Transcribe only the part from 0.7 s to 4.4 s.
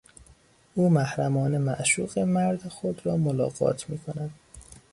او محرمانه معشوق مرد خود را ملاقات میکند.